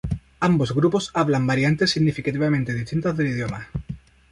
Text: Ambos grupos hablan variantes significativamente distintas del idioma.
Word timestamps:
Ambos 0.39 0.71
grupos 0.73 1.11
hablan 1.13 1.45
variantes 1.45 1.91
significativamente 1.91 2.73
distintas 2.73 3.15
del 3.15 3.27
idioma. 3.27 3.67